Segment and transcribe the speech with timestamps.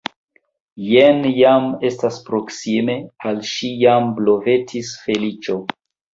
[0.85, 5.61] Jen jam estas proksime, al ŝi jam blovetis feliĉo.